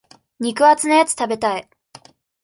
[0.39, 1.69] 肉厚なやつ食べたい。